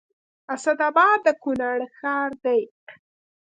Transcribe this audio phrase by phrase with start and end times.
[0.53, 2.61] اسداباد د کونړ ښار دی